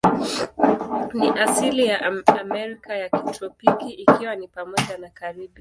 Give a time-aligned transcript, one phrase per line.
[1.13, 5.49] Ni asili ya Amerika ya kitropiki, ikiwa ni pamoja na Karibi.